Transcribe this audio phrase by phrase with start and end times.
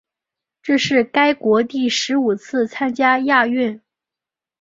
[0.63, 3.79] 这是该国第十五次参加亚运。